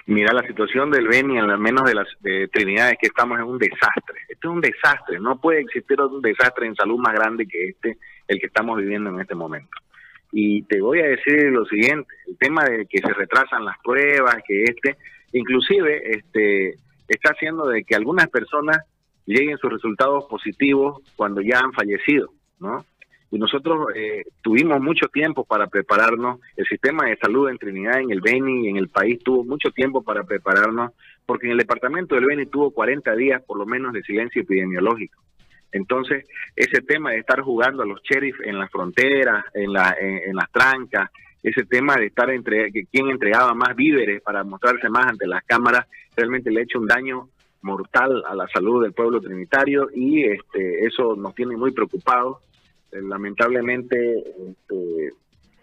Mira, 0.06 0.32
la 0.32 0.46
situación 0.46 0.90
del 0.90 1.06
Beni, 1.06 1.38
al 1.38 1.58
menos 1.58 1.84
de 1.84 1.94
las 1.94 2.08
de 2.20 2.48
Trinidad, 2.48 2.90
es 2.90 2.98
que 3.00 3.06
estamos 3.06 3.38
en 3.38 3.44
un 3.44 3.58
desastre. 3.58 4.18
Esto 4.28 4.48
es 4.48 4.54
un 4.54 4.60
desastre. 4.60 5.20
No 5.20 5.40
puede 5.40 5.60
existir 5.60 6.00
un 6.00 6.20
desastre 6.20 6.66
en 6.66 6.74
salud 6.74 6.98
más 6.98 7.14
grande 7.14 7.46
que 7.46 7.68
este, 7.68 7.98
el 8.26 8.40
que 8.40 8.46
estamos 8.46 8.78
viviendo 8.78 9.10
en 9.10 9.20
este 9.20 9.34
momento. 9.34 9.70
Y 10.32 10.62
te 10.62 10.80
voy 10.80 11.00
a 11.00 11.06
decir 11.06 11.44
lo 11.52 11.64
siguiente, 11.66 12.12
el 12.26 12.36
tema 12.38 12.64
de 12.64 12.86
que 12.86 12.98
se 12.98 13.12
retrasan 13.12 13.64
las 13.64 13.76
pruebas, 13.84 14.36
que 14.46 14.64
este, 14.64 14.96
inclusive 15.32 16.16
este 16.16 16.74
está 17.06 17.32
haciendo 17.32 17.66
de 17.66 17.84
que 17.84 17.94
algunas 17.94 18.28
personas 18.28 18.78
lleguen 19.26 19.58
sus 19.58 19.70
resultados 19.70 20.24
positivos 20.24 21.02
cuando 21.16 21.42
ya 21.42 21.60
han 21.60 21.72
fallecido, 21.72 22.32
¿no? 22.58 22.84
Y 23.32 23.38
nosotros 23.38 23.86
eh, 23.94 24.24
tuvimos 24.42 24.78
mucho 24.82 25.08
tiempo 25.08 25.44
para 25.44 25.66
prepararnos, 25.66 26.38
el 26.54 26.66
sistema 26.66 27.06
de 27.06 27.16
salud 27.16 27.48
en 27.48 27.56
Trinidad, 27.56 27.98
en 27.98 28.10
el 28.10 28.20
Beni, 28.20 28.68
en 28.68 28.76
el 28.76 28.88
país 28.88 29.18
tuvo 29.24 29.42
mucho 29.42 29.70
tiempo 29.70 30.02
para 30.02 30.22
prepararnos, 30.24 30.92
porque 31.24 31.46
en 31.46 31.52
el 31.52 31.58
departamento 31.58 32.14
del 32.14 32.26
Beni 32.26 32.44
tuvo 32.44 32.72
40 32.72 33.16
días 33.16 33.42
por 33.42 33.56
lo 33.56 33.64
menos 33.64 33.94
de 33.94 34.02
silencio 34.02 34.42
epidemiológico. 34.42 35.22
Entonces, 35.72 36.28
ese 36.54 36.82
tema 36.82 37.12
de 37.12 37.20
estar 37.20 37.40
jugando 37.40 37.82
a 37.82 37.86
los 37.86 38.02
sheriff 38.02 38.36
en 38.44 38.58
las 38.58 38.70
fronteras, 38.70 39.42
en, 39.54 39.72
la, 39.72 39.96
en 39.98 40.36
las 40.36 40.52
trancas, 40.52 41.10
ese 41.42 41.64
tema 41.64 41.96
de 41.96 42.06
estar 42.06 42.28
entre 42.30 42.70
quién 42.70 43.08
entregaba 43.08 43.54
más 43.54 43.74
víveres 43.74 44.20
para 44.20 44.44
mostrarse 44.44 44.90
más 44.90 45.06
ante 45.06 45.26
las 45.26 45.42
cámaras 45.44 45.86
realmente 46.14 46.50
le 46.50 46.60
ha 46.60 46.64
hecho 46.64 46.78
un 46.78 46.86
daño 46.86 47.30
mortal 47.62 48.22
a 48.26 48.34
la 48.34 48.46
salud 48.48 48.82
del 48.82 48.92
pueblo 48.92 49.20
trinitario 49.20 49.88
y 49.94 50.24
este 50.24 50.84
eso 50.84 51.16
nos 51.16 51.34
tiene 51.34 51.56
muy 51.56 51.72
preocupados 51.72 52.38
lamentablemente 52.92 54.18
este, 54.18 55.06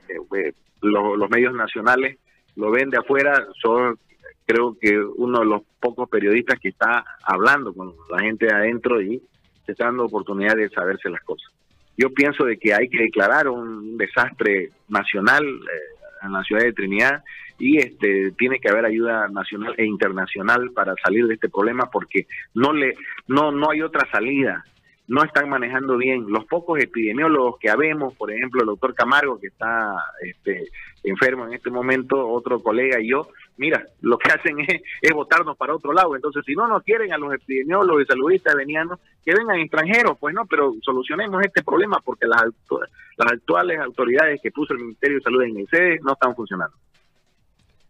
eh, 0.09 0.53
los 0.81 1.29
medios 1.29 1.53
nacionales 1.53 2.17
lo 2.55 2.71
ven 2.71 2.89
de 2.89 2.97
afuera 2.97 3.47
son 3.61 3.97
creo 4.45 4.75
que 4.79 4.97
uno 4.97 5.39
de 5.39 5.45
los 5.45 5.61
pocos 5.79 6.09
periodistas 6.09 6.59
que 6.59 6.69
está 6.69 7.05
hablando 7.23 7.73
con 7.73 7.93
la 8.09 8.19
gente 8.19 8.47
de 8.47 8.53
adentro 8.53 8.99
y 8.99 9.21
se 9.65 9.73
está 9.73 9.85
dando 9.85 10.05
oportunidad 10.05 10.55
de 10.55 10.69
saberse 10.69 11.07
las 11.09 11.21
cosas. 11.21 11.51
Yo 11.95 12.11
pienso 12.11 12.45
de 12.45 12.57
que 12.57 12.73
hay 12.73 12.89
que 12.89 13.03
declarar 13.03 13.47
un 13.47 13.95
desastre 13.97 14.69
nacional 14.87 15.45
eh, 15.45 16.25
en 16.25 16.31
la 16.31 16.43
ciudad 16.43 16.63
de 16.63 16.73
Trinidad 16.73 17.23
y 17.59 17.77
este 17.77 18.31
tiene 18.37 18.59
que 18.59 18.69
haber 18.69 18.85
ayuda 18.85 19.27
nacional 19.27 19.75
e 19.77 19.85
internacional 19.85 20.71
para 20.73 20.95
salir 21.03 21.27
de 21.27 21.35
este 21.35 21.49
problema 21.49 21.89
porque 21.91 22.25
no 22.55 22.73
le 22.73 22.95
no 23.27 23.51
no 23.51 23.69
hay 23.69 23.81
otra 23.81 24.09
salida 24.09 24.65
no 25.09 25.23
están 25.23 25.49
manejando 25.49 25.97
bien 25.97 26.25
los 26.29 26.45
pocos 26.45 26.79
epidemiólogos 26.79 27.59
que 27.59 27.69
habemos 27.69 28.15
por 28.15 28.31
ejemplo 28.31 28.61
el 28.61 28.67
doctor 28.67 28.95
Camargo 28.95 29.39
que 29.39 29.47
está 29.47 29.95
este 30.21 30.69
enfermo 31.03 31.45
en 31.45 31.53
este 31.53 31.69
momento 31.69 32.27
otro 32.27 32.61
colega 32.61 33.01
y 33.01 33.09
yo 33.09 33.27
mira, 33.59 33.85
lo 34.01 34.17
que 34.17 34.31
hacen 34.33 34.59
es, 34.61 34.81
es 35.01 35.11
votarnos 35.13 35.55
para 35.55 35.75
otro 35.75 35.93
lado. 35.93 36.15
Entonces, 36.15 36.43
si 36.45 36.55
no 36.55 36.67
nos 36.67 36.81
quieren 36.81 37.13
a 37.13 37.17
los 37.17 37.31
epidemiólogos 37.33 38.03
y 38.03 38.05
saludistas 38.05 38.55
venianos, 38.55 38.99
que 39.23 39.35
vengan 39.35 39.59
extranjeros, 39.59 40.17
pues 40.19 40.33
no, 40.33 40.45
pero 40.47 40.73
solucionemos 40.81 41.43
este 41.43 41.61
problema 41.61 41.99
porque 42.03 42.25
las, 42.25 42.45
las 43.17 43.31
actuales 43.31 43.79
autoridades 43.79 44.41
que 44.41 44.51
puso 44.51 44.73
el 44.73 44.79
Ministerio 44.79 45.17
de 45.17 45.23
Salud 45.23 45.43
en 45.43 45.57
el 45.57 45.67
sede 45.67 45.99
no 46.01 46.13
están 46.13 46.33
funcionando. 46.35 46.75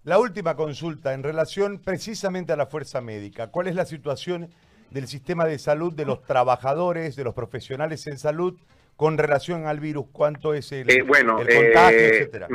La 0.04 0.18
última 0.18 0.56
consulta 0.56 1.14
en 1.14 1.24
relación 1.24 1.80
precisamente 1.80 2.52
a 2.52 2.56
la 2.56 2.66
fuerza 2.66 3.00
médica. 3.00 3.52
¿Cuál 3.52 3.68
es 3.68 3.76
la 3.76 3.86
situación 3.86 4.50
del 4.92 5.08
sistema 5.08 5.46
de 5.46 5.60
salud 5.60 5.94
de 5.94 6.06
los 6.06 6.24
trabajadores, 6.24 7.16
de 7.16 7.24
los 7.24 7.34
profesionales 7.34 8.08
en 8.08 8.18
salud 8.18 8.56
con 8.96 9.18
relación 9.18 9.66
al 9.66 9.80
virus? 9.80 10.08
¿Cuánto 10.12 10.54
es 10.54 10.72
el, 10.72 10.90
eh, 10.90 11.02
bueno, 11.02 11.38
contagio, 11.38 12.00
eh, 12.00 12.10
etcétera? 12.10 12.48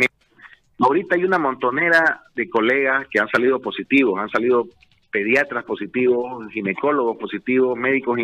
Ahorita 0.81 1.15
hay 1.15 1.25
una 1.25 1.39
montonera 1.39 2.23
de 2.35 2.49
colegas 2.49 3.07
que 3.09 3.21
han 3.21 3.29
salido 3.29 3.61
positivos, 3.61 4.19
han 4.19 4.29
salido 4.29 4.67
pediatras 5.11 5.65
positivos, 5.65 6.49
ginecólogos 6.53 7.17
positivos, 7.17 7.79
médicos, 7.79 8.19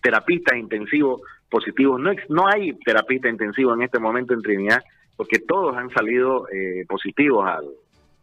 terapistas 0.00 0.56
intensivos 0.56 1.20
positivos. 1.50 2.00
No, 2.00 2.12
no 2.28 2.46
hay 2.46 2.72
terapista 2.84 3.28
intensivo 3.28 3.74
en 3.74 3.82
este 3.82 3.98
momento 3.98 4.32
en 4.32 4.42
Trinidad 4.42 4.82
porque 5.16 5.40
todos 5.40 5.76
han 5.76 5.90
salido 5.90 6.46
eh, 6.50 6.84
positivos 6.88 7.46
al, 7.48 7.64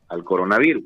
al 0.10 0.24
coronavirus. 0.24 0.84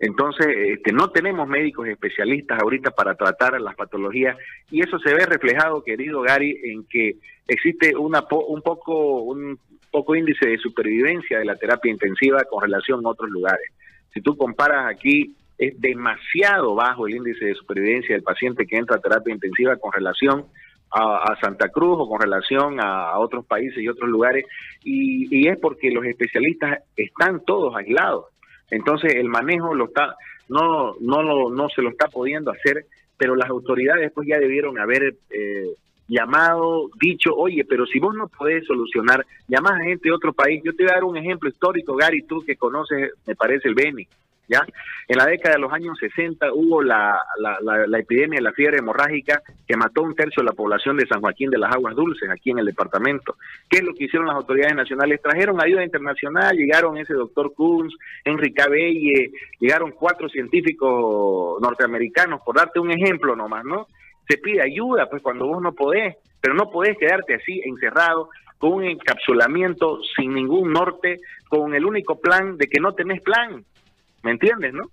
Entonces, 0.00 0.46
este, 0.46 0.92
no 0.92 1.10
tenemos 1.10 1.48
médicos 1.48 1.88
especialistas 1.88 2.60
ahorita 2.62 2.90
para 2.92 3.14
tratar 3.14 3.60
las 3.60 3.74
patologías 3.74 4.36
y 4.70 4.80
eso 4.80 4.98
se 5.00 5.12
ve 5.12 5.26
reflejado, 5.26 5.82
querido 5.82 6.20
Gary, 6.22 6.56
en 6.64 6.84
que 6.84 7.16
existe 7.48 7.96
una 7.96 8.24
un 8.30 8.62
poco 8.62 9.22
un 9.22 9.58
poco 9.90 10.14
índice 10.14 10.48
de 10.48 10.58
supervivencia 10.58 11.38
de 11.38 11.46
la 11.46 11.56
terapia 11.56 11.90
intensiva 11.90 12.44
con 12.44 12.62
relación 12.62 13.04
a 13.04 13.08
otros 13.08 13.30
lugares. 13.30 13.72
Si 14.12 14.20
tú 14.20 14.36
comparas 14.36 14.86
aquí, 14.86 15.34
es 15.56 15.80
demasiado 15.80 16.74
bajo 16.76 17.08
el 17.08 17.16
índice 17.16 17.46
de 17.46 17.54
supervivencia 17.54 18.14
del 18.14 18.22
paciente 18.22 18.66
que 18.66 18.76
entra 18.76 18.96
a 18.96 19.00
terapia 19.00 19.34
intensiva 19.34 19.76
con 19.76 19.92
relación 19.92 20.44
a, 20.90 21.36
Santa 21.40 21.68
Cruz 21.70 21.96
o 21.98 22.08
con 22.08 22.20
relación 22.20 22.78
a, 22.80 23.18
otros 23.18 23.44
países 23.46 23.78
y 23.78 23.88
otros 23.88 24.08
lugares, 24.08 24.44
y 24.84 25.48
es 25.48 25.58
porque 25.58 25.90
los 25.90 26.04
especialistas 26.04 26.78
están 26.96 27.44
todos 27.44 27.74
aislados. 27.74 28.26
Entonces 28.70 29.14
el 29.14 29.28
manejo 29.28 29.74
lo 29.74 29.86
está, 29.86 30.16
no, 30.48 30.94
no, 31.00 31.22
lo, 31.22 31.50
no 31.50 31.68
se 31.68 31.82
lo 31.82 31.90
está 31.90 32.08
pudiendo 32.08 32.50
hacer, 32.50 32.86
pero 33.16 33.34
las 33.34 33.48
autoridades 33.48 34.12
pues 34.12 34.28
ya 34.28 34.38
debieron 34.38 34.78
haber 34.78 35.14
eh, 35.30 35.74
llamado, 36.08 36.88
dicho, 37.00 37.34
oye, 37.34 37.64
pero 37.64 37.86
si 37.86 37.98
vos 37.98 38.14
no 38.14 38.28
podés 38.28 38.64
solucionar, 38.66 39.24
llamás 39.46 39.72
a 39.80 39.84
gente 39.84 40.08
de 40.08 40.14
otro 40.14 40.32
país. 40.32 40.62
Yo 40.64 40.74
te 40.74 40.84
voy 40.84 40.90
a 40.90 40.94
dar 40.94 41.04
un 41.04 41.16
ejemplo 41.16 41.48
histórico, 41.48 41.96
Gary, 41.96 42.22
tú 42.22 42.42
que 42.44 42.56
conoces, 42.56 43.12
me 43.26 43.34
parece, 43.36 43.68
el 43.68 43.74
Beni. 43.74 44.06
¿Ya? 44.48 44.66
En 45.06 45.16
la 45.16 45.26
década 45.26 45.54
de 45.54 45.60
los 45.60 45.72
años 45.72 45.96
60 45.98 46.52
hubo 46.52 46.82
la, 46.82 47.18
la, 47.38 47.98
epidemia 47.98 48.38
de 48.38 48.42
la 48.42 48.52
fiebre 48.52 48.78
hemorrágica 48.78 49.42
que 49.66 49.76
mató 49.76 50.02
un 50.02 50.14
tercio 50.14 50.42
de 50.42 50.48
la 50.48 50.54
población 50.54 50.96
de 50.96 51.06
San 51.06 51.20
Joaquín 51.20 51.50
de 51.50 51.58
las 51.58 51.74
Aguas 51.74 51.94
Dulces, 51.94 52.28
aquí 52.30 52.50
en 52.50 52.58
el 52.58 52.66
departamento. 52.66 53.36
¿Qué 53.68 53.78
es 53.78 53.84
lo 53.84 53.94
que 53.94 54.04
hicieron 54.04 54.26
las 54.26 54.36
autoridades 54.36 54.74
nacionales? 54.74 55.22
Trajeron 55.22 55.62
ayuda 55.62 55.84
internacional, 55.84 56.56
llegaron 56.56 56.98
ese 56.98 57.14
doctor 57.14 57.52
Kunz, 57.54 57.94
Enrique 58.24 58.62
Abelle, 58.62 59.30
llegaron 59.60 59.92
cuatro 59.92 60.28
científicos 60.28 61.60
norteamericanos, 61.60 62.40
por 62.42 62.56
darte 62.56 62.80
un 62.80 62.90
ejemplo 62.90 63.36
nomás, 63.36 63.64
¿no? 63.64 63.86
Se 64.28 64.38
pide 64.38 64.62
ayuda, 64.62 65.08
pues 65.08 65.22
cuando 65.22 65.46
vos 65.46 65.62
no 65.62 65.72
podés, 65.72 66.16
pero 66.40 66.54
no 66.54 66.70
podés 66.70 66.96
quedarte 66.98 67.34
así 67.34 67.60
encerrado 67.64 68.28
con 68.58 68.72
un 68.72 68.84
encapsulamiento 68.84 70.00
sin 70.16 70.34
ningún 70.34 70.72
norte, 70.72 71.20
con 71.48 71.74
el 71.74 71.84
único 71.84 72.20
plan 72.20 72.56
de 72.58 72.66
que 72.66 72.80
no 72.80 72.92
tenés 72.92 73.22
plan. 73.22 73.64
¿Me 74.22 74.32
entiendes, 74.32 74.72
no? 74.72 74.90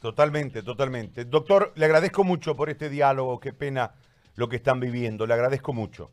Totalmente, 0.00 0.62
totalmente. 0.62 1.24
Doctor, 1.24 1.72
le 1.74 1.84
agradezco 1.84 2.22
mucho 2.22 2.54
por 2.54 2.70
este 2.70 2.88
diálogo. 2.88 3.40
Qué 3.40 3.52
pena 3.52 3.92
lo 4.36 4.48
que 4.48 4.56
están 4.56 4.78
viviendo. 4.78 5.26
Le 5.26 5.34
agradezco 5.34 5.72
mucho. 5.72 6.10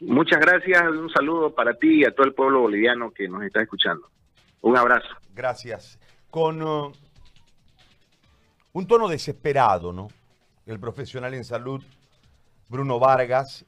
Muchas 0.00 0.38
gracias. 0.38 0.82
Un 0.82 1.10
saludo 1.10 1.54
para 1.54 1.74
ti 1.74 2.00
y 2.00 2.04
a 2.04 2.14
todo 2.14 2.26
el 2.26 2.34
pueblo 2.34 2.60
boliviano 2.60 3.10
que 3.10 3.28
nos 3.28 3.42
está 3.42 3.62
escuchando. 3.62 4.08
Un 4.60 4.76
abrazo. 4.76 5.08
Gracias. 5.34 5.98
Con 6.30 6.62
uh, 6.62 6.92
un 8.72 8.86
tono 8.86 9.08
desesperado, 9.08 9.92
¿no? 9.92 10.08
El 10.66 10.78
profesional 10.78 11.32
en 11.34 11.44
salud, 11.44 11.82
Bruno 12.68 12.98
Vargas, 12.98 13.56